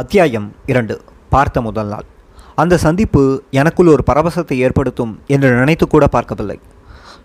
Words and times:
அத்தியாயம் 0.00 0.46
இரண்டு. 0.66 0.94
பார்த்த 1.32 1.58
முதல் 1.64 1.90
நாள். 1.90 2.06
அந்த 2.62 2.74
சந்திப்பு 2.84 3.20
எனக்குள் 3.50 3.90
ஒரு 3.92 4.02
பரவசத்தை 4.08 4.56
ஏற்படுத்தும் 4.66 5.12
என்று 5.34 5.48
நினைத்து 5.58 5.86
கூட 5.86 6.04
பார்க்கவில்லை. 6.14 6.56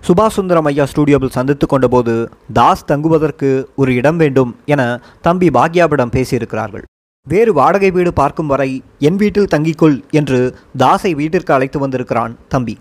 சுபாஷ் 0.07 0.35
சுந்தரம் 0.35 0.67
ஐயா 0.71 0.85
ஸ்டூடியோவில் 0.91 1.33
சந்தித்து 1.37 1.67
கொண்டபோது 1.67 2.13
தாஸ் 2.59 2.85
தங்குவதற்கு 2.91 3.49
ஒரு 3.75 3.93
இடம் 3.95 4.17
வேண்டும் 4.17 4.51
என 4.73 4.81
தம்பி 5.21 5.49
பாக்யாவிடம் 5.57 6.13
பேசியிருக்கிறார்கள். 6.17 6.85
வேறு 7.27 7.53
வாடகை 7.53 7.91
வீடு 7.97 8.13
பார்க்கும் 8.21 8.51
வரை 8.53 8.69
என் 9.09 9.19
வீட்டில் 9.23 9.51
தங்கிக்கொள் 9.55 9.97
என்று 10.21 10.39
தாஸை 10.83 11.13
வீட்டிற்கு 11.21 11.53
அழைத்து 11.57 11.79
வந்திருக்கிறான் 11.79 12.37
தம்பி. 12.47 12.77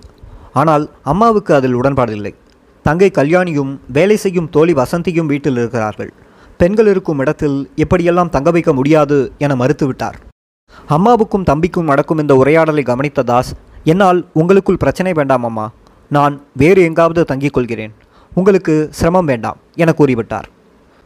ஆனால் 0.53 0.87
அம்மாவுக்கு 1.15 1.55
அதில் 1.55 1.81
உடன்பாடில்லை. 1.81 2.35
தங்கை 2.83 3.11
கல்யாணியும் 3.21 3.75
வேலை 3.99 4.19
செய்யும் 4.27 4.53
தோழி 4.57 4.75
வசந்தியும் 4.85 5.31
வீட்டில் 5.35 5.61
இருக்கிறார்கள். 5.63 6.13
பெண்கள் 6.61 6.89
இருக்கும் 6.93 7.21
இடத்தில் 7.23 7.57
எப்படியெல்லாம் 7.85 8.31
தங்க 8.35 8.51
வைக்க 8.55 8.71
முடியாது 8.79 9.17
என 9.45 9.55
மறுத்துவிட்டார். 9.61 10.17
அம்மாவுக்கும் 10.95 11.47
தம்பிக்கும் 11.51 11.91
நடக்கும் 11.91 12.21
இந்த 12.23 12.35
உரையாடலை 12.41 12.83
கவனித்த 12.91 13.25
தாஸ் 13.31 13.51
என்னால் 13.93 14.21
உங்களுக்குள் 14.41 14.81
பிரச்சனை 14.85 15.13
வேண்டாம் 15.19 15.45
அம்மா. 15.49 15.67
நான் 16.17 16.35
வேறு 16.63 16.81
எங்காவது 16.89 17.23
தங்கிக் 17.31 17.57
கொள்கிறேன். 17.57 17.93
உங்களுக்கு 18.33 18.75
சிரமம் 18.99 19.29
வேண்டாம் 19.33 19.59
என 19.83 19.93
கூறிவிட்டார். 20.01 20.49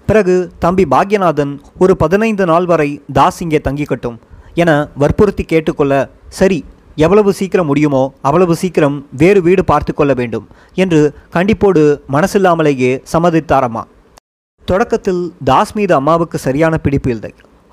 பிறகு 0.09 0.35
தம்பி 0.65 0.85
பாக்யநாதன் 0.95 1.53
ஒரு 1.83 1.93
பதினைந்து 2.03 2.45
நாள் 2.51 2.67
வரை 2.73 2.91
தாஸ் 3.19 3.41
இங்கே 3.45 3.61
தங்கிக்கட்டும் 3.67 4.19
என 4.63 4.71
வற்புறுத்தி 5.03 5.45
கேட்டுக்கொள்ள 5.53 5.95
சரி 6.39 6.59
எவ்வளவு 7.05 7.31
சீக்கிரம் 7.39 7.69
முடியுமோ 7.71 8.03
அவ்வளவு 8.29 8.55
சீக்கிரம் 8.63 8.97
வேறு 9.21 9.41
வீடு 9.47 9.63
பார்த்து 9.71 9.93
கொள்ள 9.95 10.13
வேண்டும் 10.21 10.47
என்று 10.85 11.01
கண்டிப்போடு 11.37 11.83
மனசில்லாமலேயே 12.17 12.93
சம்மதித்தாரம்மா 13.13 13.83
தொடக்கத்தில் 14.71 15.23
தாஸ் 15.49 15.73
மீது 15.77 15.93
அம்மாவுக்கு 15.99 16.37
சரியான 16.45 16.75
பிடிப்பு 16.85 17.11
இல்லை. 17.15 17.31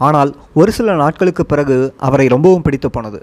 ஆனால் 0.08 0.32
ஒரு 0.60 0.72
சில 0.78 0.94
நாட்களுக்கு 1.02 1.44
பிறகு 1.52 1.78
அவரை 2.08 2.26
ரொம்பவும் 2.34 2.64
பிடித்து 2.66 2.90
போனது. 2.96 3.20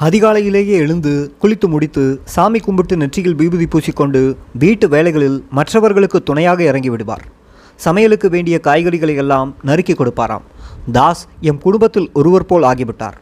அதிகாலையிலேயே 0.00 0.76
எழுந்து 0.84 1.12
குளித்து 1.42 1.66
முடித்து 1.72 2.04
சாமி 2.34 2.60
கும்பிட்டு 2.66 2.94
நெற்றியில் 3.02 3.36
விபூதி 3.40 3.66
பூசிக்கொண்டு 3.72 4.20
வீட்டு 4.62 4.86
வேலைகளில் 4.94 5.38
மற்றவர்களுக்கு 5.58 6.18
துணையாக 6.28 6.62
இறங்கி 6.70 6.90
விடுவார். 6.94 7.24
சமையலுக்கு 7.84 8.28
வேண்டிய 8.34 8.56
காய்கறிகளை 8.66 9.14
எல்லாம் 9.22 9.50
நறுக்கி 9.68 9.94
கொடுப்பாராம். 9.96 10.44
தாஸ் 10.96 11.22
எம் 11.50 11.62
குடும்பத்தில் 11.66 12.08
ஒருவர் 12.20 12.48
போல் 12.50 12.66
ஆகிவிட்டார். 12.70 13.16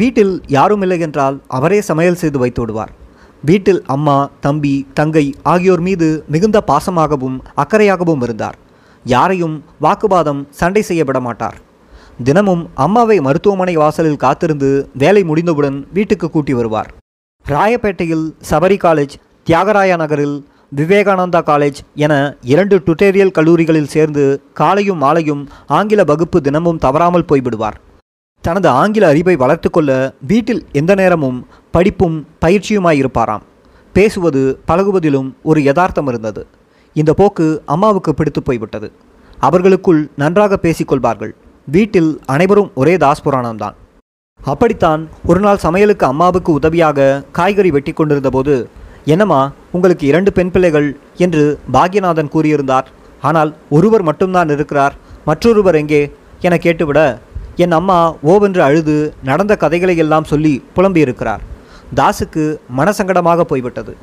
வீட்டில் 0.00 0.34
யாரும் 0.56 0.84
இல்லை 0.86 0.98
என்றால் 1.06 1.38
அவரே 1.58 1.80
சமையல் 1.90 2.20
செய்து 2.22 2.38
வைத்து 2.42 2.60
விடுவார். 2.62 2.92
வீட்டில் 3.50 3.80
அம்மா 3.94 4.18
தம்பி 4.44 4.74
தங்கை 4.98 5.24
ஆகியோர் 5.52 5.82
மீது 5.88 6.08
மிகுந்த 6.34 6.58
பாசமாகவும் 6.70 7.38
அக்கறையாகவும் 7.64 8.22
இருந்தார். 8.26 8.58
யாரையும் 9.12 9.56
வாக்குவாதம் 9.84 10.40
சண்டை 10.60 10.82
செய்ய 10.88 11.04
விட 11.04 11.20
மாட்டார் 11.20 11.58
தினமும் 12.24 12.64
அம்மாவை 12.84 13.16
மருத்துவமனை 13.20 13.74
வாசலில் 13.76 14.22
காத்திருந்து 14.24 14.70
வேலை 15.02 15.22
முடிந்தவுடன் 15.24 15.78
வீட்டுக்கு 15.92 16.26
கூட்டி 16.30 16.54
வருவார். 16.54 16.90
ராயப்பேட்டையில் 17.46 18.26
சபரி 18.50 18.76
காலேஜ் 18.84 19.14
தியாகராய 19.46 19.96
நகரில் 19.96 20.36
விவேகானந்தா 20.76 21.40
காலேஜ் 21.48 21.78
என 22.04 22.12
இரண்டு 22.52 22.76
டுட்டோரியல் 22.86 23.34
கல்லூரிகளில் 23.38 23.92
சேர்ந்து 23.94 24.24
காலையும் 24.52 24.98
மாலையும் 24.98 25.42
ஆங்கில 25.66 26.04
வகுப்பு 26.04 26.40
தினமும் 26.40 26.78
தவறாமல் 26.78 27.28
போய்விடுவார். 27.32 27.78
தனது 28.44 28.68
ஆங்கில 28.68 29.04
அறிவை 29.08 29.36
வளர்த்துக்கொள்ள 29.36 29.90
வீட்டில் 30.26 30.62
எந்த 30.72 30.94
நேரமும் 30.94 31.38
படிப்பும் 31.70 32.16
பயிற்சியுமாயிருப்பாராம். 32.44 33.44
பேசுவது 33.92 34.42
பழகுவதிலும் 34.68 35.28
ஒரு 35.42 35.62
யதார்த்தம் 35.62 36.06
இருந்தது. 36.06 36.46
இந்த 37.00 37.12
போக்கு 37.20 37.46
அம்மாவுக்கு 37.74 38.10
பிடித்து 38.18 38.40
போய்விட்டது. 38.46 38.88
அவர்களுக்குள் 39.46 40.00
நன்றாக 40.22 40.58
பேசிக்கொள்வார்கள். 40.64 41.32
வீட்டில் 41.68 42.10
அனைவரும் 42.34 42.70
ஒரே 42.80 42.94
தாஸ் 43.04 43.22
புராணம்தான் 43.24 43.76
அப்படித்தான் 44.40 45.02
ஒரு 45.30 45.40
நாள் 45.44 45.62
சமையலுக்கு 45.64 46.04
அம்மாவுக்கு 46.12 46.50
உதவியாக 46.58 47.06
காய்கறி 47.36 47.70
வெட்டி 47.76 47.92
கொண்டிருந்த 47.92 48.30
போது 48.34 48.54
என்னம்மா 49.12 49.40
உங்களுக்கு 49.76 50.04
இரண்டு 50.10 50.30
பெண் 50.36 50.52
பிள்ளைகள் 50.54 50.88
என்று 51.24 51.44
பாக்யநாதன் 51.76 52.30
கூறியிருந்தார். 52.34 52.86
ஆனால் 53.28 53.50
ஒருவர் 53.76 54.04
மட்டும்தான் 54.08 54.52
இருக்கிறார் 54.56 54.94
மற்றொருவர் 55.28 55.78
எங்கே? 55.80 56.02
என 56.46 56.58
கேட்டுவிட 56.66 57.00
என் 57.64 57.74
அம்மா 57.78 57.98
ஓவென்று 58.32 58.62
அழுது 58.68 58.96
நடந்த 59.30 59.54
கதைகளை 59.64 59.96
எல்லாம் 60.04 60.30
சொல்லி 60.32 60.54
புலம்பியிருக்கிறார். 60.76 61.42
தாஸுக்கு 62.00 62.44
மனசங்கடமாக 62.78 63.46
போய்விட்டது. 63.50 63.94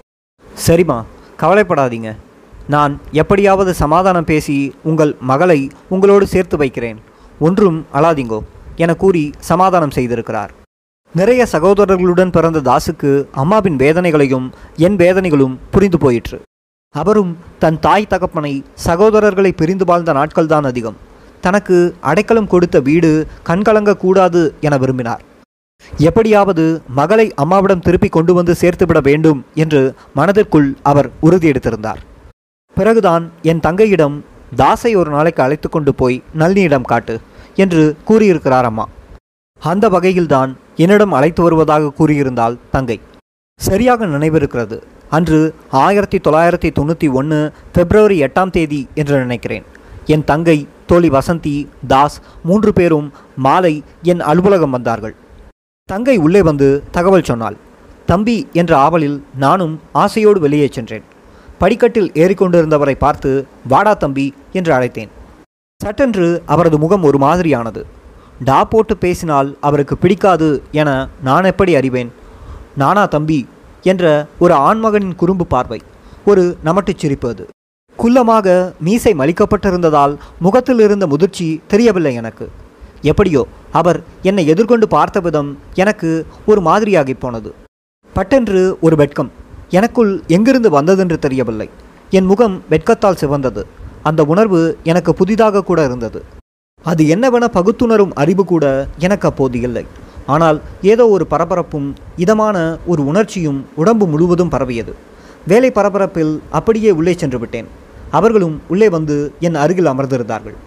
சரிம்மா 0.66 1.00
கவலைப்படாதீங்க. 1.44 2.12
நான் 2.74 2.94
எப்படியாவது 3.22 3.72
சமாதானம் 3.82 4.28
பேசி 4.32 4.56
உங்கள் 4.90 5.12
மகளை 5.30 5.60
உங்களோடு 5.94 6.26
சேர்த்து 6.34 6.56
வைக்கிறேன். 6.62 7.00
ஒன்றும் 7.48 7.78
அழாதீங்கோ 7.98 8.40
என 8.84 8.92
கூறி 9.04 9.24
சமாதானம் 9.50 9.94
செய்திருக்கிறார். 9.96 10.52
நிறைய 11.14 11.42
சகோதரர்களுடன் 11.54 12.34
பிறந்த 12.36 12.60
தாசுக்கு 12.70 13.12
அம்மாவின் 13.42 13.78
வேதனைகளையும் 13.84 14.48
என் 14.86 14.98
வேதனைகளும் 15.04 15.56
புரிந்து 15.74 16.00
போயிற்று. 16.04 16.38
அவரும் 16.96 17.32
தன் 17.64 17.80
தாய் 17.86 18.12
தகப்பனை 18.14 18.54
சகோதரர்களை 18.86 19.52
பிரிந்து 19.62 19.88
வாழ்ந்த 19.90 20.14
நாட்கள்தான் 20.20 20.68
அதிகம். 20.72 21.00
தனக்கு 21.46 21.78
அடைக்கலம் 22.12 22.52
கொடுத்த 22.54 22.80
வீடு 22.90 23.12
கண்கலங்கக்கூடாது 23.50 24.44
என 24.68 24.78
விரும்பினார். 24.84 25.26
எப்படியாவது 26.08 26.66
மகளை 27.00 27.28
அம்மாவிடம் 27.44 27.86
திருப்பி 27.88 28.12
கொண்டு 28.18 28.34
வந்து 28.40 28.56
சேர்த்துவிட 28.62 29.02
வேண்டும் 29.10 29.42
என்று 29.64 29.84
மனதிற்குள் 30.20 30.70
அவர் 30.92 31.10
உறுதியெடுத்திருந்தார். 31.28 32.02
பிறகுதான் 32.76 33.32
என் 33.42 33.60
தங்கையிடம் 33.60 34.22
தாசை 34.56 34.96
ஒரு 34.96 35.12
நாளைக்கு 35.12 35.44
அழைத்து 35.44 35.70
கொண்டு 35.70 35.96
போய் 35.96 36.24
நளினியிடம் 36.38 36.82
காட்டு 36.82 37.20
என்று 37.56 37.98
கூறியிருக்கிறார் 38.06 38.66
அம்மா. 38.66 38.90
அந்த 39.60 39.90
வகையில்தான் 39.90 40.56
என்னிடம் 40.76 41.12
அழைத்து 41.12 41.44
வருவதாக 41.44 41.92
கூறியிருந்தாள் 42.00 42.58
தங்கை. 42.72 43.00
சரியாக 43.56 44.06
நினைவிருக்கிறது. 44.06 44.82
அன்று 45.10 45.56
ஆயிரத்தி 45.70 46.18
தொள்ளாயிரத்தி 46.18 46.70
தொண்ணூற்றி 46.80 47.12
ஒன்று 47.12 47.54
பிப்ரவரி 47.74 48.22
எட்டாம் 48.22 48.50
தேதி 48.50 48.88
என்று 48.94 49.20
நினைக்கிறேன். 49.20 49.64
என் 50.06 50.24
தங்கை 50.24 50.68
தோழி 50.88 51.10
வசந்தி 51.10 51.68
தாஸ் 51.88 52.22
மூன்று 52.44 52.74
பேரும் 52.74 53.14
மாலை 53.36 53.84
என் 54.02 54.20
அலுவலகம் 54.20 54.70
வந்தார்கள். 54.70 55.16
தங்கை 55.86 56.18
உள்ளே 56.18 56.42
வந்து 56.42 56.84
தகவல் 56.92 57.24
சொன்னாள். 57.24 57.58
தம்பி 58.06 58.48
என்ற 58.54 58.78
ஆவலில் 58.78 59.24
நானும் 59.36 59.82
ஆசையோடு 59.92 60.40
வெளியே 60.40 60.68
சென்றேன். 60.72 61.04
படிக்கட்டில் 61.62 62.12
ஏறிக்கொண்டிருந்தவரை 62.22 62.94
பார்த்து 62.96 63.32
வாடா 63.68 63.94
தம்பி 63.94 64.24
என்று 64.52 64.72
அழைத்தேன். 64.74 65.10
சட்டென்று 65.82 66.28
அவரது 66.46 66.78
முகம் 66.78 67.04
ஒரு 67.04 67.18
மாதிரியானது. 67.18 67.82
டா 68.48 68.60
போட்டு 68.64 68.98
பேசினால் 68.98 69.50
அவருக்கு 69.60 69.96
பிடிக்காது 69.98 70.48
என 70.72 70.90
நான் 71.24 71.44
எப்படி 71.44 71.76
அறிவேன்? 71.76 72.12
நானா 72.82 73.04
தம்பி 73.06 73.40
என்ற 73.92 74.06
ஒரு 74.40 74.54
ஆண்மகனின் 74.54 75.16
குறும்பு 75.16 75.46
பார்வை 75.46 75.80
ஒரு 76.26 76.44
நமட்டுச் 76.66 77.02
சிரிப்பு 77.04 77.30
அது. 77.30 77.46
குள்ளமாக 77.98 78.48
மீசை 78.80 79.14
மலிக்கப்பட்டிருந்ததால் 79.14 80.16
முகத்தில் 80.40 80.80
இருந்த 80.80 81.08
முதிர்ச்சி 81.08 81.48
தெரியவில்லை 81.68 82.14
எனக்கு. 82.14 82.48
எப்படியோ 83.12 83.44
அவர் 83.72 84.00
என்னை 84.22 84.46
எதிர்கொண்டு 84.48 84.88
பார்த்த 84.88 85.20
விதம் 85.20 85.52
எனக்கு 85.84 86.10
ஒரு 86.46 86.62
மாதிரியாகி 86.62 87.16
போனது. 87.20 87.52
பட்டென்று 88.14 88.64
ஒரு 88.82 88.96
வெட்கம் 88.96 89.32
எனக்குள் 89.78 90.12
எங்கிருந்து 90.28 90.70
வந்ததென்று 90.70 91.18
தெரியவில்லை. 91.20 91.70
என் 92.18 92.26
முகம் 92.26 92.56
வெட்கத்தால் 92.70 93.20
சிவந்தது. 93.22 93.62
அந்த 94.04 94.22
உணர்வு 94.24 94.62
எனக்கு 94.84 95.14
புதிதாக 95.14 95.64
கூட 95.64 95.80
இருந்தது. 95.86 96.20
அது 96.84 97.08
என்னவென 97.08 97.48
பகுத்துணரும் 97.58 98.14
அறிவு 98.14 98.46
கூட 98.46 98.66
எனக்கு 98.98 99.28
அப்போது 99.28 99.62
இல்லை. 99.62 99.86
ஆனால் 100.26 100.62
ஏதோ 100.82 101.04
ஒரு 101.08 101.28
பரபரப்பும் 101.30 101.88
இதமான 102.16 102.58
ஒரு 102.86 103.06
உணர்ச்சியும் 103.06 103.66
உடம்பு 103.76 104.08
முழுவதும் 104.08 104.50
பரவியது. 104.50 104.94
வேலை 105.48 105.72
பரபரப்பில் 105.76 106.34
அப்படியே 106.50 106.92
உள்ளே 106.92 107.14
சென்று 107.14 107.40
விட்டேன். 107.40 107.68
அவர்களும் 108.10 108.62
உள்ளே 108.68 108.90
வந்து 108.90 109.18
என் 109.40 109.56
அருகில் 109.56 109.92
அமர்ந்திருந்தார்கள். 109.94 110.58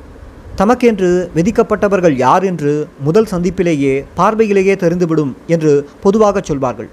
தமக்கென்று 0.60 1.10
விதிக்கப்பட்டவர்கள் 1.36 2.16
யார் 2.16 2.44
என்று 2.44 2.72
முதல் 3.00 3.30
சந்திப்பிலேயே 3.30 3.94
பார்வையிலேயே 4.18 4.74
தெரிந்துவிடும் 4.74 5.32
என்று 5.46 5.72
பொதுவாக 6.00 6.40
சொல்வார்கள். 6.40 6.88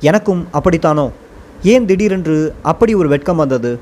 எனக்கும் 0.00 0.42
அப்படித்தானோ? 0.52 1.06
ஏன் 1.62 1.86
திடீரென்று 1.86 2.54
அப்படி 2.62 2.94
ஒரு 2.94 3.08
வெட்கம் 3.08 3.36
வந்தது? 3.36 3.80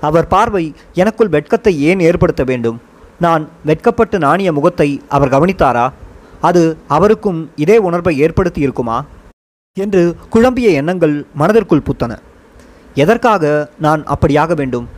அவர் 0.00 0.28
பார்வை 0.28 0.74
எனக்குள் 0.94 1.28
வெட்கத்தை 1.28 1.82
ஏன் 1.82 2.00
ஏற்படுத்த 2.00 2.44
வேண்டும்? 2.44 2.80
நான் 3.20 3.48
வெட்கப்பட்டு 3.64 4.18
நாணிய 4.18 4.52
முகத்தை 4.52 5.02
அவர் 5.08 5.28
கவனித்தாரா? 5.28 5.92
அது 6.40 6.76
அவருக்கும் 6.86 7.50
இதே 7.56 7.78
உணர்வை 7.78 8.18
ஏற்படுத்தி 8.18 8.60
இருக்குமா 8.60 9.04
என்று 9.74 10.16
குழம்பிய 10.30 10.70
எண்ணங்கள் 10.70 11.26
மனதிற்குள் 11.34 11.86
புத்தன. 11.90 12.18
எதற்காக 12.94 13.70
நான் 13.78 14.04
அப்படியாக 14.04 14.54
வேண்டும்? 14.54 14.88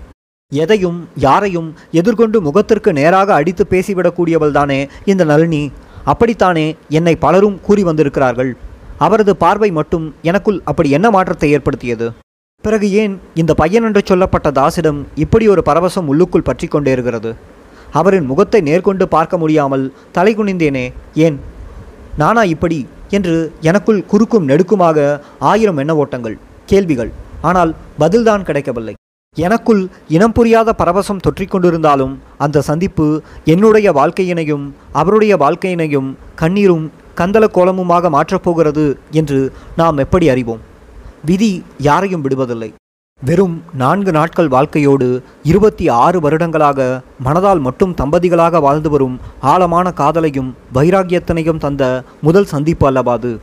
எதையும் 0.48 1.08
யாரையும் 1.16 1.74
எதிர்கொண்டு 1.90 2.40
முகத்திற்கு 2.40 2.92
நேராக 2.92 3.34
அடித்து 3.34 3.66
பேசிவிடக்கூடியவள்தானே 3.70 4.88
இந்த 5.04 5.24
நளினி? 5.24 5.72
அப்படித்தானே 6.04 6.76
என்னை 6.88 7.16
பலரும் 7.16 7.60
கூறி 7.60 7.82
வந்திருக்கிறார்கள்? 7.82 8.56
அவரது 9.06 9.32
பார்வை 9.42 9.70
மட்டும் 9.78 10.06
எனக்குள் 10.28 10.58
அப்படி 10.70 10.88
என்ன 10.96 11.06
மாற்றத்தை 11.16 11.48
ஏற்படுத்தியது? 11.56 12.06
பிறகு 12.64 12.86
ஏன் 13.02 13.14
இந்த 13.40 13.52
பையன் 13.60 13.86
என்று 13.88 14.02
சொல்லப்பட்ட 14.10 14.48
தாசிடம் 14.58 15.00
இப்படி 15.24 15.46
ஒரு 15.54 15.62
பரவசம் 15.68 16.08
உள்ளுக்குள் 16.12 16.48
பற்றி 16.48 16.66
கொண்டே 16.66 16.92
இருக்கிறது? 16.96 17.30
அவரின் 18.00 18.28
முகத்தை 18.30 18.60
நேர்கொண்டு 18.68 19.04
பார்க்க 19.16 19.34
முடியாமல் 19.42 19.84
தலை 20.16 20.32
குனிந்தேனே 20.36 20.86
ஏன்? 21.26 21.36
நானா 22.22 22.42
இப்படி? 22.54 22.78
என்று 23.16 23.34
எனக்குள் 23.68 24.00
குறுக்கும் 24.12 24.48
நெடுக்குமாக 24.48 24.98
ஆயிரம் 25.50 25.80
எண்ண 25.82 25.92
ஓட்டங்கள் 26.02 26.36
கேள்விகள். 26.70 27.10
ஆனால் 27.48 27.72
பதில்தான் 28.02 28.46
கிடைக்கவில்லை. 28.48 28.94
எனக்குள் 29.36 29.80
இனம் 30.16 30.34
புரியாத 30.36 30.70
பரவசம் 30.80 31.22
தொற்றிக்கொண்டிருந்தாலும் 31.26 32.12
அந்த 32.44 32.62
சந்திப்பு 32.68 33.06
என்னுடைய 33.52 33.88
வாழ்க்கையினையும் 33.92 34.66
அவருடைய 35.00 35.34
வாழ்க்கையினையும் 35.36 36.10
கண்ணீரும் 36.42 36.84
கந்தல 37.16 37.44
கோலமுமாக 37.54 38.08
மாற்றப் 38.08 38.42
போகிறது 38.42 38.98
என்று 39.10 39.52
நாம் 39.76 39.96
எப்படி 39.96 40.28
அறிவோம்? 40.28 40.60
விதி 41.24 41.64
யாரையும் 41.78 42.24
விடுவதில்லை. 42.28 42.72
வெறும் 43.24 43.62
நான்கு 43.74 44.12
நாட்கள் 44.12 44.48
வாழ்க்கையோடு 44.48 45.22
இருபத்தி 45.42 45.88
ஆறு 45.88 46.20
வருடங்களாக 46.20 47.00
மனதால் 47.24 47.60
மட்டும் 47.60 47.94
தம்பதிகளாக 47.94 48.60
வாழ்ந்து 48.60 48.90
வரும் 48.90 49.20
ஆழமான 49.40 49.92
காதலையும் 49.96 50.52
வைராகியத்தனையும் 50.74 51.58
தந்த 51.58 52.02
முதல் 52.22 52.44
சந்திப்பு 52.44 52.86
அல்லவாது 52.86 53.40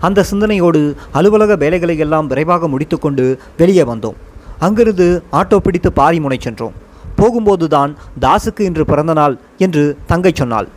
அந்த 0.00 0.22
சிந்தனையோடு 0.22 0.96
அலுவலக 1.12 1.56
வேலைகளை 1.56 1.98
எல்லாம் 1.98 2.26
விரைவாக 2.26 2.68
முடித்துக்கொண்டு 2.68 3.38
வெளியே 3.56 3.82
வந்தோம். 3.82 4.14
அங்கிருந்து 4.58 5.22
ஆட்டோ 5.32 5.56
பிடித்து 5.56 5.92
பாரிமுனை 5.96 6.40
சென்றோம். 6.40 6.72
போகும்போதுதான் 7.16 7.94
தாசுக்கு 8.20 8.60
இன்று 8.60 8.84
பிறந்தநாள் 8.84 9.38
என்று 9.58 9.98
தங்கை 10.06 10.32
சொன்னாள். 10.34 10.68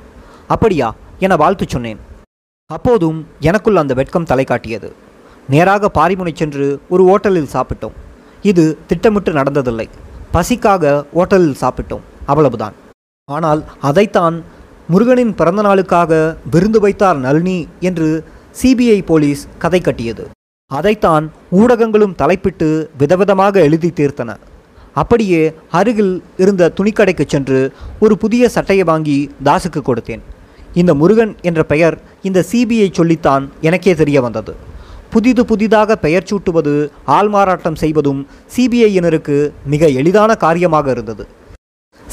அப்படியா? 0.48 0.95
என 1.19 1.36
வாழ்த்து 1.36 1.66
சொன்னேன். 1.68 2.00
அப்போதும் 2.73 3.17
எனக்குள் 3.39 3.75
அந்த 3.75 3.94
வெட்கம் 3.94 4.25
தலை 4.29 4.44
காட்டியது. 4.44 4.88
நேராக 5.50 5.89
பாரிமுனை 5.97 6.31
சென்று 6.35 6.79
ஒரு 6.89 7.03
ஓட்டலில் 7.12 7.51
சாப்பிட்டோம். 7.53 7.95
இது 8.41 8.77
திட்டமிட்டு 8.88 9.31
நடந்ததில்லை. 9.33 9.88
பசிக்காக 10.33 11.03
ஓட்டலில் 11.15 11.59
சாப்பிட்டோம். 11.62 12.01
அவ்வளவுதான். 12.25 12.73
ஆனால் 13.25 13.63
அதைத்தான் 13.81 14.44
முருகனின் 14.88 15.35
பிறந்தநாளுக்காக 15.38 16.38
விருந்து 16.51 16.79
வைத்தார் 16.79 17.17
நளினி 17.17 17.67
என்று 17.79 18.09
சிபிஐ 18.63 19.06
போலீஸ் 19.06 19.47
கதை 19.57 19.81
கட்டியது. 19.81 20.29
அதைத்தான் 20.67 21.31
ஊடகங்களும் 21.51 22.19
தலைப்பிட்டு 22.21 22.89
விதவிதமாக 22.97 23.56
எழுதி 23.67 23.91
தீர்த்தன. 23.95 24.35
அப்படியே 24.94 25.53
அருகில் 25.69 26.23
இருந்த 26.38 26.73
துணிக்கடைக்கு 26.77 27.25
சென்று 27.27 27.73
ஒரு 28.00 28.17
புதிய 28.17 28.50
சட்டையை 28.50 28.85
வாங்கி 28.85 29.31
தாசுக்கு 29.44 29.81
கொடுத்தேன். 29.81 30.23
இந்த 30.73 30.94
முருகன் 30.94 31.35
என்ற 31.41 31.63
பெயர் 31.63 31.95
இந்த 32.27 32.39
சிபிஐ 32.51 32.88
சொல்லித்தான் 33.00 33.44
எனக்கே 33.68 33.94
தெரிய 34.01 34.18
வந்தது. 34.25 34.54
புதிது 35.13 35.44
புதிதாக 35.50 35.95
பெயர் 36.06 36.27
சூட்டுவது 36.30 36.74
ஆள்மாறாட்டம் 37.18 37.77
செய்வதும் 37.81 38.22
சிபிஐயினருக்கு 38.56 39.38
மிக 39.74 39.89
எளிதான 40.00 40.31
காரியமாக 40.45 40.89
இருந்தது. 40.95 41.25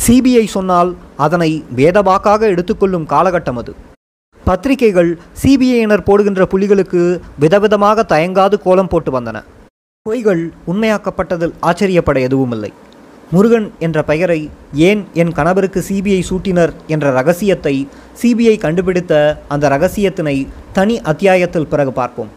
சிபிஐ 0.07 0.45
சொன்னால் 0.57 0.91
அதனை 1.27 1.51
வேதவாக்காக 1.81 2.41
எடுத்துக்கொள்ளும் 2.55 3.09
காலகட்டம் 3.15 3.59
அது. 3.63 3.73
பத்திரிகைகள் 4.45 5.11
சிபிஐயினர் 5.43 6.07
போடுகின்ற 6.07 6.45
புலிகளுக்கு 6.53 7.03
விதவிதமாக 7.45 8.05
தயங்காது 8.15 8.57
கோலம் 8.67 8.91
போட்டு 8.93 9.11
வந்தன. 9.17 9.41
பொய்கள் 10.07 10.43
உண்மையாக்கப்பட்டதில் 10.71 11.55
ஆச்சரியப்பட 11.69 12.21
எதுவுமில்லை. 12.29 12.73
முருகன் 13.35 13.67
என்ற 13.79 13.99
பெயரை 14.09 14.39
ஏன் 14.89 15.03
என் 15.21 15.31
கணவருக்கு 15.37 15.81
சிபிஐ 15.89 16.23
சூட்டினர் 16.31 16.73
என்ற 16.95 17.07
ரகசியத்தை 17.19 17.73
சிபிஐ 18.23 18.55
கண்டுபிடித்த 18.65 19.13
அந்த 19.49 19.69
ரகசியத்தினை 19.75 20.35
தனி 20.77 20.97
அத்தியாயத்தில் 21.11 21.69
பிறகு 21.73 21.93
பார்ப்போம். 21.93 22.31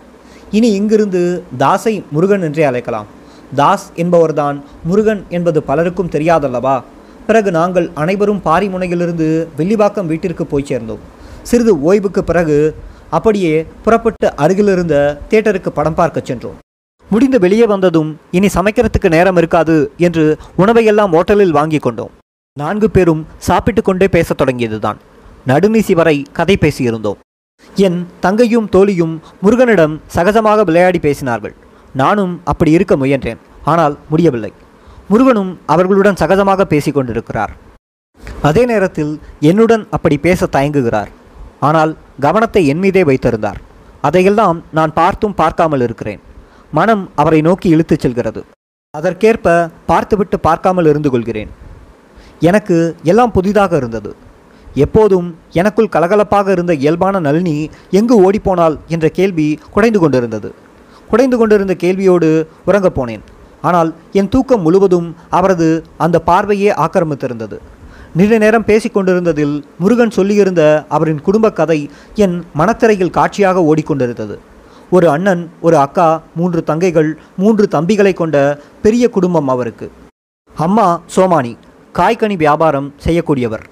இனி 0.57 0.69
இங்கிருந்து 0.79 1.21
தாஸை 1.63 1.93
முருகன் 2.11 2.41
என்றே 2.41 2.63
அழைக்கலாம். 2.63 3.07
தாஸ் 3.55 3.87
என்பவர்தான் 4.03 4.57
முருகன் 4.89 5.23
என்பது 5.29 5.61
பலருக்கும் 5.69 6.13
தெரியாதல்லவா? 6.15 6.75
பிறகு 7.27 7.51
நாங்கள் 7.59 7.87
அனைவரும் 7.93 8.41
பாரிமுனையிலிருந்து 8.45 9.29
வெள்ளிவாக்கம் 9.57 10.09
வீட்டிற்கு 10.11 10.45
போய் 10.45 10.69
சேர்ந்தோம். 10.71 11.05
சிறிது 11.41 11.73
ஓய்வுக்கு 11.81 12.23
பிறகு 12.23 12.59
அப்படியே 13.09 13.55
புறப்பட்டு 13.87 14.29
அருகிலிருந்த 14.35 14.95
தேட்டருக்கு 15.29 15.69
படம் 15.79 15.99
பார்க்கச் 16.01 16.25
சென்றோம். 16.25 16.59
முடிந்து 17.11 17.37
வெளியே 17.43 17.65
வந்ததும் 17.71 18.11
இனி 18.37 18.49
சமைக்கிறதுக்கு 18.53 19.09
நேரம் 19.15 19.37
இருக்காது 19.41 19.75
என்று 20.07 20.23
உணவையெல்லாம் 20.61 21.13
ஓட்டலில் 21.19 21.57
வாங்கி 21.57 21.79
கொண்டோம். 21.79 22.13
நான்கு 22.57 22.87
பேரும் 22.95 23.21
சாப்பிட்டு 23.47 23.81
கொண்டே 23.81 24.07
பேசத் 24.15 24.39
தொடங்கியதுதான். 24.41 24.99
நடுமீசி 25.51 25.93
வரை 25.99 26.15
கதை 26.37 26.55
பேசியிருந்தோம். 26.61 27.19
என் 27.87 27.99
தங்கையும் 28.25 28.69
தோழியும் 28.75 29.13
முருகனிடம் 29.43 29.93
சகஜமாக 30.15 30.63
விளையாடி 30.69 30.99
பேசினார்கள். 31.05 31.55
நானும் 32.01 32.33
அப்படி 32.51 32.71
இருக்க 32.77 32.93
முயன்றேன் 33.01 33.41
ஆனால் 33.71 33.95
முடியவில்லை. 34.11 34.51
முருகனும் 35.11 35.51
அவர்களுடன் 35.73 36.19
சகஜமாக 36.21 36.61
பேசிக் 36.73 36.97
கொண்டிருக்கிறார். 36.97 37.53
அதே 38.49 38.63
நேரத்தில் 38.71 39.13
என்னுடன் 39.49 39.83
அப்படி 39.95 40.17
பேச 40.25 40.47
தயங்குகிறார். 40.55 41.11
ஆனால் 41.67 41.91
கவனத்தை 42.25 42.61
என் 42.71 42.81
மீதே 42.83 43.03
வைத்திருந்தார். 43.09 43.59
அதையெல்லாம் 44.07 44.57
நான் 44.77 44.93
பார்த்தும் 45.01 45.37
பார்க்காமல் 45.41 45.83
இருக்கிறேன். 45.87 46.21
மனம் 46.77 47.03
அவரை 47.21 47.39
நோக்கி 47.47 47.67
இழுத்துச் 47.69 48.03
செல்கிறது. 48.03 48.41
அதற்கேற்ப 48.97 49.53
பார்த்துவிட்டு 49.89 50.37
பார்க்காமல் 50.47 50.87
இருந்து 50.91 51.09
கொள்கிறேன். 51.09 51.51
எனக்கு 52.49 52.77
எல்லாம் 53.11 53.33
புதிதாக 53.35 53.77
இருந்தது. 53.81 54.11
எப்போதும் 54.83 55.27
எனக்குள் 55.59 55.93
கலகலப்பாக 55.95 56.47
இருந்த 56.55 56.73
இயல்பான 56.83 57.19
நளினி 57.19 57.55
எங்கு 57.99 58.15
ஓடிப்போனாள் 58.25 58.75
என்ற 58.87 59.07
கேள்வி 59.17 59.47
குடைந்து 59.75 59.99
கொண்டிருந்தது. 59.99 60.49
குடைந்து 61.09 61.37
கொண்டிருந்த 61.37 61.75
கேள்வியோடு 61.83 62.29
உறங்கப் 62.67 62.97
போனேன். 62.99 63.23
ஆனால் 63.61 63.89
என் 64.19 64.31
தூக்கம் 64.33 64.65
முழுவதும் 64.65 65.07
அவரது 65.37 65.69
அந்த 66.05 66.17
பார்வையே 66.29 66.71
ஆக்கிரமித்திருந்தது. 66.85 67.59
நீண்ட 68.17 68.35
நேரம் 68.37 68.67
பேசிக்கொண்டிருந்ததில் 68.71 69.55
முருகன் 69.83 70.15
சொல்லியிருந்த 70.15 70.61
அவரின் 70.97 71.23
குடும்ப 71.27 71.53
கதை 71.59 71.79
என் 72.25 72.35
மனத்திரையில் 72.59 73.15
காட்சியாக 73.19 73.63
ஓடிக்கொண்டிருந்தது. 73.69 74.35
ஒரு 74.95 75.07
அண்ணன் 75.13 75.43
ஒரு 75.67 75.75
அக்கா 75.85 76.07
மூன்று 76.39 76.59
தங்கைகள் 76.67 77.09
மூன்று 77.41 77.65
தம்பிகளை 77.75 78.13
கொண்ட 78.13 78.35
பெரிய 78.83 79.05
குடும்பம் 79.15 79.49
அவருக்கு. 79.53 79.87
அம்மா 80.55 80.87
சோமானி 81.15 81.53
காய்கனி 81.99 82.35
வியாபாரம் 82.43 82.89
செய்யக்கூடியவர். 83.05 83.63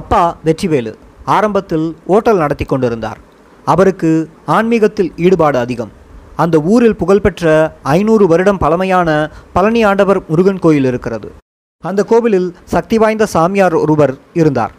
அப்பா 0.00 0.22
வெற்றிவேலு 0.46 0.92
ஆரம்பத்தில் 1.36 1.86
ஓட்டல் 2.14 2.40
நடத்தி 2.42 2.64
கொண்டிருந்தார். 2.64 3.18
அவருக்கு 3.72 4.10
ஆன்மீகத்தில் 4.56 5.10
ஈடுபாடு 5.24 5.58
அதிகம். 5.64 5.92
அந்த 6.42 6.56
ஊரில் 6.72 6.98
புகழ்பெற்ற 7.00 7.50
ஐநூறு 7.96 8.26
வருடம் 8.32 8.62
பழமையான 8.64 9.08
பழனி 9.56 9.82
ஆண்டவர் 9.90 10.20
முருகன் 10.30 10.62
கோயில் 10.64 10.88
இருக்கிறது. 10.90 11.28
அந்த 11.84 12.00
கோவிலில் 12.12 12.48
சக்தி 12.74 12.98
வாய்ந்த 13.02 13.26
சாமியார் 13.34 13.76
ஒருவர் 13.84 14.14
இருந்தார். 14.40 14.72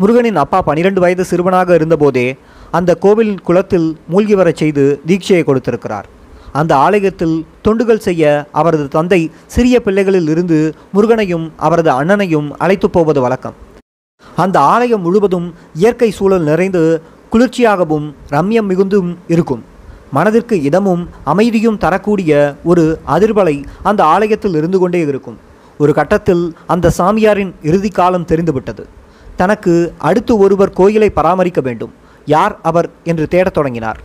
முருகனின் 0.00 0.42
அப்பா 0.44 0.58
பனிரெண்டு 0.68 1.00
வயது 1.04 1.24
சிறுவனாக 1.30 1.74
இருந்தபோதே 1.78 2.26
அந்த 2.78 2.94
கோவிலின் 3.04 3.40
குளத்தில் 3.40 3.88
மூழ்கி 4.08 4.34
வரச் 4.34 4.60
செய்து 4.62 4.84
தீட்சையை 5.06 5.44
கொடுத்திருக்கிறார். 5.44 6.06
அந்த 6.60 6.72
ஆலயத்தில் 6.86 7.36
தொண்டுகள் 7.64 8.04
செய்ய 8.06 8.22
அவரது 8.60 8.86
தந்தை 8.88 9.20
சிறிய 9.54 9.76
பிள்ளைகளில் 9.86 10.28
இருந்து 10.34 10.58
முருகனையும் 10.94 11.46
அவரது 11.66 11.90
அண்ணனையும் 11.90 12.48
அழைத்து 12.58 12.88
போவது 12.90 13.20
வழக்கம். 13.20 13.56
அந்த 14.36 14.56
ஆலயம் 14.74 15.04
முழுவதும் 15.06 15.48
இயற்கை 15.74 16.10
சூழல் 16.10 16.46
நிறைந்து 16.50 16.82
குளிர்ச்சியாகவும் 17.32 18.06
ரம்யம் 18.30 18.68
மிகுந்தும் 18.70 19.10
இருக்கும். 19.34 19.62
மனதிற்கு 20.12 20.56
இதமும் 20.62 21.02
அமைதியும் 21.32 21.80
தரக்கூடிய 21.84 22.32
ஒரு 22.70 22.84
அதிர்வலை 23.14 23.56
அந்த 23.82 24.00
ஆலயத்தில் 24.14 24.56
இருந்து 24.60 24.78
கொண்டே 24.78 25.00
இருக்கும். 25.10 25.38
ஒரு 25.78 25.92
கட்டத்தில் 25.98 26.44
அந்த 26.66 26.92
சாமியாரின் 26.98 27.52
இறுதி 27.62 27.88
காலம் 27.88 28.28
தெரிந்துவிட்டது. 28.30 28.84
தனக்கு 29.40 29.74
அடுத்து 30.08 30.32
ஒருவர் 30.44 30.76
கோயிலை 30.80 31.10
பராமரிக்க 31.10 31.60
வேண்டும். 31.60 31.94
யார் 32.26 32.54
அவர் 32.62 32.88
என்று 33.04 33.26
தேடத் 33.28 33.56
தொடங்கினார். 33.58 33.98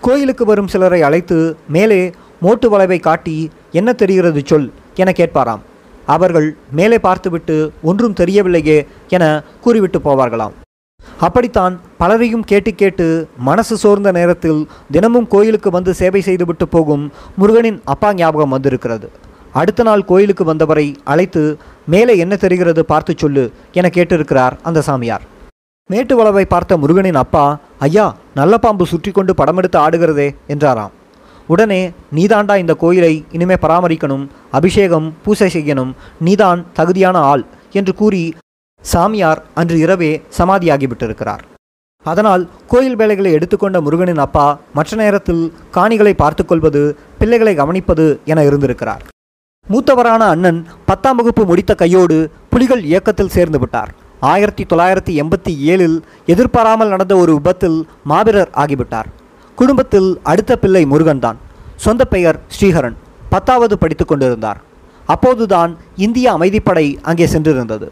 கோயிலுக்கு 0.00 0.44
வரும் 0.44 0.68
சிலரை 0.68 1.02
அழைத்து 1.08 1.38
மேலே 1.68 2.00
மோட்டு 2.40 2.66
வளைவை 2.70 2.98
காட்டி 3.00 3.50
என்ன 3.78 3.92
தெரிகிறது 3.92 4.42
சொல் 4.44 4.68
என 4.94 5.12
கேட்பாராம். 5.16 5.62
அவர்கள் 6.06 6.48
மேலே 6.78 6.98
பார்த்துவிட்டு 6.98 7.56
ஒன்றும் 7.82 8.16
தெரியவில்லையே 8.20 8.78
என 9.08 9.24
கூறிவிட்டு 9.60 9.98
போவார்களாம். 9.98 10.54
அப்படித்தான் 11.26 11.74
பலரையும் 11.98 12.44
கேட்டு 12.50 12.74
கேட்டு 12.74 13.06
மனசு 13.48 13.76
சோர்ந்த 13.76 14.10
நேரத்தில் 14.12 14.60
தினமும் 14.90 15.28
கோயிலுக்கு 15.28 15.70
வந்து 15.70 15.94
சேவை 15.94 16.20
செய்துவிட்டு 16.20 16.68
போகும் 16.68 17.04
முருகனின் 17.36 17.80
அப்பா 17.84 18.14
ஞாபகம் 18.14 18.54
வந்திருக்கிறது. 18.56 19.10
அடுத்த 19.52 19.82
நாள் 19.82 20.04
கோயிலுக்கு 20.04 20.44
வந்தவரை 20.44 20.86
அழைத்து 21.04 21.42
மேலே 21.86 22.16
என்ன 22.16 22.36
தெரிகிறது 22.36 22.84
பார்த்து 22.84 23.14
சொல்லு 23.16 23.44
என 23.72 23.90
கேட்டிருக்கிறார் 23.94 24.56
அந்த 24.62 24.82
சாமியார். 24.88 25.38
மேட்டு 25.90 26.14
வளவை 26.18 26.42
பார்த்த 26.50 26.76
முருகனின் 26.80 27.18
அப்பா 27.20 27.44
ஐயா 27.86 28.04
நல்ல 28.38 28.54
பாம்பு 28.64 28.84
சுற்றி 28.90 29.10
கொண்டு 29.12 29.32
படமெடுத்து 29.38 29.78
ஆடுகிறதே 29.84 30.26
என்றாராம். 30.52 30.92
உடனே 31.52 31.78
நீதாண்டா 32.16 32.54
இந்த 32.62 32.74
கோயிலை 32.82 33.14
இனிமே 33.36 33.56
பராமரிக்கணும் 33.62 34.24
அபிஷேகம் 34.58 35.06
பூசை 35.24 35.48
செய்யணும் 35.54 35.90
நீதான் 36.26 36.60
தகுதியான 36.78 37.16
ஆள் 37.30 37.44
என்று 37.78 37.92
கூறி 38.00 38.22
சாமியார் 38.84 39.40
அன்று 39.60 39.78
இரவே 39.84 40.10
சமாதியாகிவிட்டிருக்கிறார். 40.38 41.42
அதனால் 42.06 42.44
கோயில் 42.72 42.98
வேலைகளை 43.00 43.32
எடுத்துக்கொண்ட 43.38 43.80
முருகனின் 43.86 44.22
அப்பா 44.26 44.46
மற்ற 44.76 44.96
நேரத்தில் 45.02 45.42
காணிகளை 45.76 46.12
பார்த்துக்கொள்வது 46.22 46.82
பிள்ளைகளை 47.22 47.54
கவனிப்பது 47.62 48.06
என 48.32 48.44
இருந்திருக்கிறார். 48.48 49.02
மூத்தவரான 49.66 50.22
அண்ணன் 50.34 50.60
பத்தாம் 50.90 51.18
வகுப்பு 51.20 51.42
முடித்த 51.50 51.74
கையோடு 51.82 52.18
புலிகள் 52.52 52.84
இயக்கத்தில் 52.90 53.34
சேர்ந்து 53.36 53.58
விட்டார். 53.64 53.90
ஆயிரத்தி 54.20 54.64
தொள்ளாயிரத்தி 54.64 55.12
எண்பத்தி 55.22 55.48
ஏழில் 55.48 56.00
எதிர்பாராமல் 56.26 56.88
நடந்த 56.88 57.16
ஒரு 57.16 57.32
விபத்தில் 57.32 57.88
மாவீரர் 58.04 58.50
ஆகிவிட்டார். 58.54 59.04
குடும்பத்தில் 59.54 60.20
அடுத்த 60.22 60.56
பிள்ளை 60.56 60.86
முருகன்தான். 60.86 61.36
சொந்த 61.76 62.04
பெயர் 62.04 62.40
ஸ்ரீஹரன். 62.60 62.94
பத்தாவது 63.28 63.78
படித்து 63.78 64.04
கொண்டிருந்தார். 64.04 64.60
அப்போதுதான் 65.06 65.76
இந்திய 65.96 66.32
அமைதிப்படை 66.32 66.98
அங்கே 67.02 67.26
சென்றிருந்தது. 67.26 67.90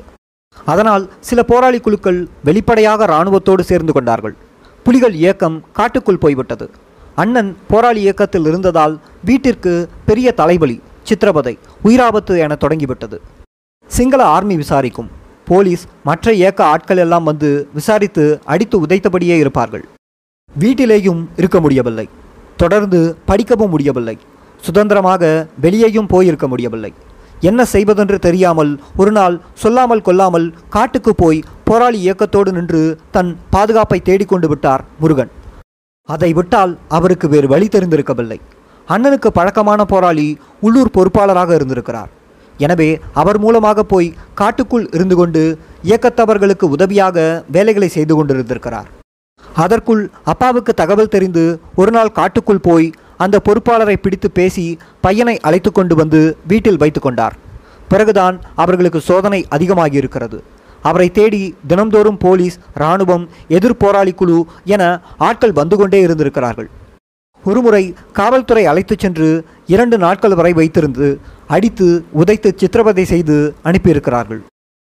அதனால் 0.65 1.11
சில 1.21 1.43
போராளி 1.43 1.79
குழுக்கள் 1.79 2.29
வெளிப்படையாக 2.45 3.07
இராணுவத்தோடு 3.07 3.61
சேர்ந்து 3.61 3.93
கொண்டார்கள். 3.93 4.35
புலிகள் 4.83 5.15
இயக்கம் 5.15 5.65
காட்டுக்குள் 5.73 6.19
போய்விட்டது. 6.19 6.71
அண்ணன் 7.15 7.57
போராளி 7.69 8.01
இயக்கத்தில் 8.01 8.45
இருந்ததால் 8.45 9.01
வீட்டிற்கு 9.25 9.89
பெரிய 10.07 10.33
தலைவலி 10.33 10.83
சித்திரவதை 11.03 11.59
உயிராபத்து 11.85 12.39
என 12.39 12.55
தொடங்கிவிட்டது. 12.55 13.21
சிங்கள 13.87 14.25
ஆர்மி 14.25 14.57
விசாரிக்கும். 14.57 15.18
போலீஸ் 15.51 15.83
மற்ற 16.09 16.33
இயக்க 16.41 16.61
ஆட்கள் 16.73 17.01
எல்லாம் 17.05 17.27
வந்து 17.31 17.51
விசாரித்து 17.77 18.25
அடித்து 18.53 18.77
உதைத்தபடியே 18.87 19.37
இருப்பார்கள். 19.43 19.85
வீட்டிலேயும் 20.63 21.21
இருக்க 21.41 21.59
முடியவில்லை. 21.65 22.07
தொடர்ந்து 22.63 23.01
படிக்கவும் 23.29 23.73
முடியவில்லை. 23.75 24.17
சுதந்திரமாக 24.67 25.23
வெளியேயும் 25.65 26.11
போயிருக்க 26.13 26.47
முடியவில்லை. 26.53 26.93
என்ன 27.49 27.61
செய்வதென்று 27.73 28.19
தெரியாமல் 28.27 28.73
ஒரு 29.01 29.13
நாள் 29.19 29.35
சொல்லாமல் 29.63 30.05
கொல்லாமல் 30.09 30.47
காட்டுக்கு 30.77 31.13
போய் 31.23 31.45
போராளி 31.69 31.99
இயக்கத்தோடு 32.07 32.53
நின்று 32.59 32.83
தன் 33.17 33.31
பாதுகாப்பை 33.55 33.99
தேடிக்கொண்டு 34.09 34.49
விட்டார் 34.49 34.85
முருகன். 35.01 35.33
அதை 36.09 36.31
விட்டால் 36.39 36.73
அவருக்கு 36.99 37.27
வேறு 37.35 37.49
வழி 37.55 37.69
தெரிந்திருக்கவில்லை. 37.75 38.39
அண்ணனுக்கு 38.89 39.31
பழக்கமான 39.39 39.81
போராளி 39.85 40.29
உள்ளூர் 40.67 40.95
பொறுப்பாளராக 40.97 41.51
இருந்திருக்கிறார். 41.59 42.11
எனவே 42.67 42.91
அவர் 43.21 43.39
மூலமாக 43.45 43.85
போய் 43.93 44.15
காட்டுக்குள் 44.41 44.87
இருந்து 44.97 45.17
கொண்டு 45.21 45.43
இயக்கத்தவர்களுக்கு 45.89 46.67
உதவியாக 46.77 47.17
வேலைகளை 47.57 47.89
செய்து 47.97 48.15
கொண்டிருந்திருக்கிறார். 48.15 48.89
அதற்குள் 49.65 50.03
அப்பாவுக்கு 50.33 50.73
தகவல் 50.81 51.13
தெரிந்து 51.15 51.45
ஒரு 51.81 51.93
நாள் 51.97 52.17
காட்டுக்குள் 52.19 52.65
போய் 52.69 52.89
அந்த 53.25 53.37
பொறுப்பாளரை 53.47 53.97
பிடித்து 54.03 54.29
பேசி 54.39 54.65
பையனை 55.07 55.37
அழைத்து 55.49 55.71
கொண்டு 55.79 55.95
வந்து 56.01 56.21
வீட்டில் 56.53 56.81
வைத்து 56.83 57.01
கொண்டார். 57.03 57.37
பிறகுதான் 57.93 58.37
அவர்களுக்கு 58.63 59.01
சோதனை 59.09 59.41
அதிகமாகி 59.57 59.97
இருக்கிறது 60.03 60.39
அவரை 60.89 61.07
தேடி 61.19 61.43
தினம்தோறும் 61.71 62.19
போலீஸ் 62.25 62.57
இராணுவம் 62.81 63.25
எதிர் 63.57 63.81
போராளி 63.83 64.13
குழு 64.21 64.37
என 64.75 64.83
ஆட்கள் 65.29 65.57
வந்து 65.61 65.77
கொண்டே 65.81 66.01
இருந்திருக்கிறார்கள். 66.07 66.69
ஒருமுறை 67.45 67.95
காவல்துறை 68.13 68.67
அழைத்துச் 68.67 68.99
சென்று 68.99 69.45
இரண்டு 69.67 69.99
நாட்கள் 69.99 70.35
வரை 70.35 70.53
வைத்திருந்து 70.53 71.17
அடித்து 71.47 72.05
உதைத்து 72.17 72.53
சித்திரவதை 72.57 73.05
செய்து 73.05 73.55
அனுப்பியிருக்கிறார்கள். 73.65 74.41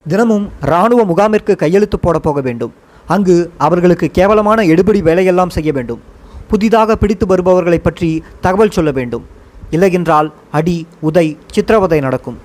தினமும் 0.08 0.48
இராணுவ 0.62 1.04
முகாமிற்கு 1.04 1.56
கையெழுத்து 1.56 1.98
போட 1.98 2.18
போக 2.18 2.40
வேண்டும். 2.40 2.72
அங்கு 3.06 3.50
அவர்களுக்கு 3.56 4.10
கேவலமான 4.10 4.62
எடுபடி 4.62 5.02
வேலையெல்லாம் 5.02 5.50
செய்ய 5.50 5.72
வேண்டும். 5.72 6.00
புதிதாக 6.48 6.96
பிடித்து 6.96 7.26
வருபவர்களை 7.26 7.78
பற்றி 7.78 8.22
தகவல் 8.40 8.70
சொல்ல 8.70 8.90
வேண்டும். 8.90 9.24
இல்லையென்றால் 9.70 10.32
அடி 10.50 10.86
உதை 11.00 11.38
சித்திரவதை 11.46 12.00
நடக்கும். 12.00 12.38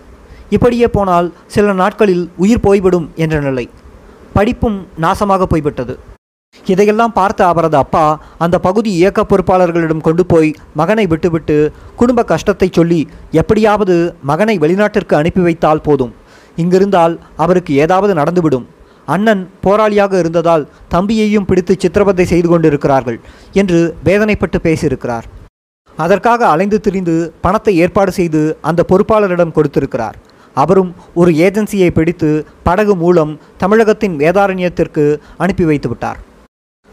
இப்படியே 0.50 0.88
போனால் 0.88 1.34
சில 1.48 1.74
நாட்களில் 1.74 2.30
உயிர் 2.38 2.60
போய்விடும் 2.60 3.12
என்ற 3.16 3.40
நிலை. 3.40 3.70
படிப்பும் 4.34 4.88
நாசமாக 5.02 5.44
போய்விட்டது. 5.44 6.00
இதையெல்லாம் 6.74 7.16
பார்த்த 7.20 7.42
அவரது 7.52 7.78
அப்பா 7.84 8.04
அந்த 8.44 8.56
பகுதி 8.68 8.90
இயக்க 9.00 9.22
பொறுப்பாளர்களிடம் 9.30 10.06
கொண்டு 10.08 10.24
போய் 10.32 10.50
மகனை 10.80 11.06
விட்டுவிட்டு 11.12 11.58
குடும்ப 11.96 12.24
கஷ்டத்தை 12.32 12.68
சொல்லி 12.78 13.00
எப்படியாவது 13.42 13.96
மகனை 14.32 14.56
வெளிநாட்டிற்கு 14.64 15.16
அனுப்பி 15.20 15.42
வைத்தால் 15.48 15.86
போதும். 15.88 16.14
இங்கிருந்தால் 16.58 17.16
அவருக்கு 17.44 17.74
ஏதாவது 17.86 18.14
நடந்துவிடும். 18.22 18.68
அண்ணன் 19.08 19.44
போராளியாக 19.66 20.14
இருந்ததால் 20.20 20.64
தம்பியையும் 20.94 21.48
பிடித்து 21.50 21.74
சித்திரவதை 21.84 22.26
செய்து 22.32 22.48
கொண்டிருக்கிறார்கள் 22.50 23.20
என்று 23.62 23.80
வேதனைப்பட்டு 24.08 24.58
பேசியிருக்கிறார். 24.68 25.28
அதற்காக 25.98 26.42
அலைந்து 26.54 26.78
திரிந்து 26.86 27.16
பணத்தை 27.46 27.74
ஏற்பாடு 27.84 28.12
செய்து 28.20 28.42
அந்த 28.70 28.86
பொறுப்பாளரிடம் 28.92 29.56
கொடுத்திருக்கிறார். 29.58 30.18
அவரும் 30.56 30.92
ஒரு 31.22 31.32
ஏஜென்சியை 31.48 31.90
பிடித்து 31.98 32.30
படகு 32.68 32.94
மூலம் 33.04 33.34
தமிழகத்தின் 33.64 34.16
வேதாரண்யத்திற்கு 34.24 35.06
அனுப்பி 35.44 35.66
வைத்துவிட்டார். 35.70 36.20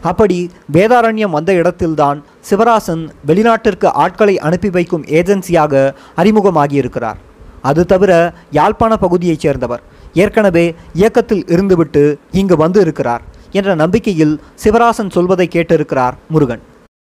அப்படி 0.01 0.49
வேதாரண்யம் 0.73 1.35
வந்த 1.37 1.53
இடத்தில்தான் 1.53 2.23
சிவராசன் 2.49 3.03
வெளிநாட்டிற்கு 3.25 3.85
ஆட்களை 3.85 4.39
அனுப்பி 4.39 4.69
வைக்கும் 4.69 5.03
ஏஜென்சியாக 5.03 5.93
அறிமுகமாகியிருக்கிறார். 6.17 7.19
அது 7.61 7.85
தவிர 7.85 8.11
யாழ்ப்பாண 8.51 8.97
பகுதியைச் 8.97 9.39
சேர்ந்தவர். 9.39 9.81
ஏற்கனவே 10.13 10.75
இயக்கத்தில் 10.93 11.43
இருந்துவிட்டு 11.43 12.15
இங்கு 12.31 12.55
வந்து 12.55 12.81
இருக்கிறார் 12.81 13.21
என்ற 13.51 13.75
நம்பிக்கையில் 13.75 14.39
சிவராசன் 14.63 15.09
சொல்வதை 15.09 15.47
கேட்டிருக்கிறார் 15.55 16.17
முருகன். 16.27 16.61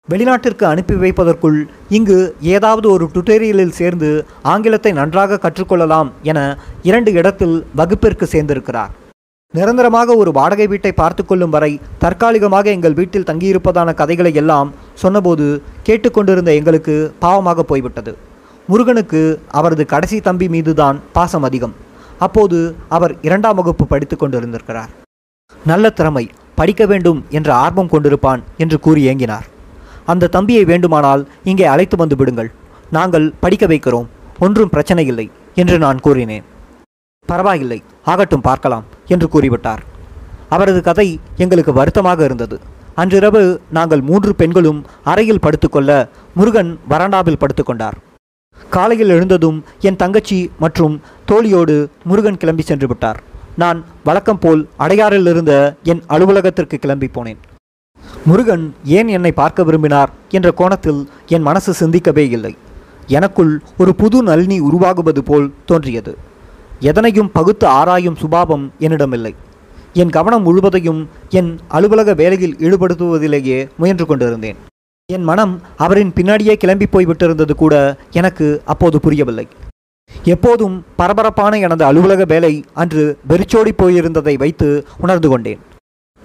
வெளிநாட்டிற்கு 0.09 0.63
அனுப்பி 0.63 0.95
வைப்பதற்குள் 0.95 1.57
இங்கு 1.89 2.35
ஏதாவது 2.41 2.91
ஒரு 2.91 3.09
டுட்டோரியலில் 3.13 3.75
சேர்ந்து 3.79 4.25
ஆங்கிலத்தை 4.41 4.91
நன்றாக 4.91 5.39
கற்றுக்கொள்ளலாம் 5.43 6.11
என 6.21 6.57
இரண்டு 6.81 7.13
இடத்தில் 7.13 7.65
வகுப்பிற்கு 7.75 8.27
சேர்ந்திருக்கிறார். 8.31 8.93
நிரந்தரமாக 9.55 10.15
ஒரு 10.21 10.31
வாடகை 10.37 10.65
வீட்டை 10.71 10.91
பார்த்து 10.91 11.21
கொள்ளும் 11.25 11.53
வரை 11.53 11.69
தற்காலிகமாக 12.01 12.67
எங்கள் 12.77 12.95
வீட்டில் 12.99 13.27
தங்கியிருப்பதான 13.29 13.89
கதைகளை 13.99 14.31
எல்லாம் 14.41 14.69
சொன்னபோது 15.03 15.45
கேட்டுக்கொண்டிருந்த 15.87 16.51
எங்களுக்கு 16.59 16.95
பாவமாக 17.23 17.63
போய்விட்டது. 17.69 18.11
முருகனுக்கு 18.69 19.21
அவரது 19.59 19.83
கடைசி 19.93 20.17
தம்பி 20.27 20.47
மீதுதான் 20.55 20.97
பாசம் 21.17 21.45
அதிகம். 21.49 21.75
அப்போது 22.25 22.57
அவர் 22.97 23.13
இரண்டாம் 23.27 23.57
வகுப்பு 23.59 23.85
படித்து 23.93 24.17
கொண்டிருந்திருக்கிறார். 24.17 24.91
நல்ல 25.71 25.89
திறமை 25.99 26.25
படிக்க 26.59 26.83
வேண்டும் 26.91 27.21
என்ற 27.37 27.49
ஆர்வம் 27.63 27.91
கொண்டிருப்பான் 27.93 28.43
என்று 28.65 28.79
கூறி 28.87 29.01
ஏங்கினார். 29.13 29.47
அந்த 30.13 30.31
தம்பியை 30.35 30.65
வேண்டுமானால் 30.71 31.23
இங்கே 31.51 31.65
அழைத்து 31.73 31.95
வந்து 32.03 32.15
விடுங்கள். 32.19 32.51
நாங்கள் 32.97 33.33
படிக்க 33.45 33.65
வைக்கிறோம். 33.73 34.07
ஒன்றும் 34.45 34.73
பிரச்சனை 34.75 35.05
இல்லை 35.13 35.27
என்று 35.61 35.77
நான் 35.85 36.03
கூறினேன். 36.05 36.45
பரவாயில்லை 37.31 37.79
ஆகட்டும் 38.11 38.45
பார்க்கலாம் 38.47 38.87
என்று 39.13 39.27
கூறிவிட்டார். 39.33 39.83
அவரது 40.55 40.81
கதை 40.87 41.07
எங்களுக்கு 41.43 41.73
வருத்தமாக 41.79 42.19
இருந்தது. 42.29 42.57
அன்றிரவு 43.01 43.41
நாங்கள் 43.77 44.03
மூன்று 44.09 44.31
பெண்களும் 44.41 44.79
அறையில் 45.11 45.43
படுத்துக்கொள்ள 45.45 45.91
முருகன் 46.37 46.71
வராண்டாவில் 46.91 47.41
படுத்துக்கொண்டார். 47.41 47.97
காலையில் 48.75 49.11
எழுந்ததும் 49.15 49.57
என் 49.87 49.99
தங்கச்சி 50.01 50.37
மற்றும் 50.63 50.95
தோழியோடு 51.31 51.75
முருகன் 52.09 52.39
கிளம்பி 52.41 52.63
சென்று 52.69 52.87
விட்டார். 52.87 53.19
நான் 53.63 53.79
வழக்கம் 54.07 54.41
போல் 54.43 54.61
அடையாறில் 54.85 55.29
இருந்த 55.33 55.53
என் 55.91 56.01
அலுவலகத்திற்கு 56.15 56.77
கிளம்பி 56.83 57.09
போனேன். 57.15 57.39
முருகன் 58.29 58.65
ஏன் 58.97 59.09
என்னை 59.17 59.31
பார்க்க 59.41 59.67
விரும்பினார் 59.67 60.11
என்ற 60.37 60.49
கோணத்தில் 60.61 61.01
என் 61.35 61.45
மனசு 61.49 61.73
சிந்திக்கவே 61.81 62.25
இல்லை. 62.37 62.53
எனக்குள் 63.17 63.53
ஒரு 63.81 63.91
புது 64.01 64.17
நளினி 64.29 64.57
உருவாகுவது 64.69 65.23
போல் 65.29 65.47
தோன்றியது. 65.71 66.13
எதனையும் 66.79 67.29
பகுத்து 67.33 67.67
ஆராயும் 67.67 68.15
சுபாவம் 68.15 68.71
என்னிடமில்லை. 68.79 69.35
என் 69.93 70.09
கவனம் 70.09 70.43
முழுவதையும் 70.43 71.09
என் 71.29 71.59
அலுவலக 71.67 72.13
வேலையில் 72.13 72.55
ஈடுபடுத்துவதிலேயே 72.55 73.69
முயன்று 73.77 74.05
கொண்டிருந்தேன். 74.05 74.55
என் 75.05 75.23
மனம் 75.23 75.61
அவரின் 75.77 76.11
பின்னாடியே 76.15 76.53
கிளம்பி 76.53 76.87
போய்விட்டிருந்தது 76.91 77.51
கூட 77.51 77.97
எனக்கு 78.11 78.61
அப்போது 78.65 78.99
புரியவில்லை. 78.99 79.47
எப்போதும் 80.23 80.85
பரபரப்பான 80.95 81.57
எனது 81.59 81.85
அலுவலக 81.85 82.25
வேலை 82.25 82.63
அன்று 82.73 83.17
வெறிச்சோடி 83.27 83.71
போயிருந்ததை 83.77 84.37
வைத்து 84.37 84.85
உணர்ந்து 84.97 85.29
கொண்டேன். 85.29 85.59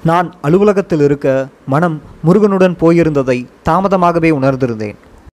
நான் 0.05 0.35
அலுவலகத்தில் 0.43 1.01
இருக்க 1.01 1.49
மனம் 1.67 2.03
முருகனுடன் 2.23 2.77
போயிருந்ததை 2.81 3.47
தாமதமாகவே 3.69 4.31
உணர்ந்திருந்தேன். 4.41 4.95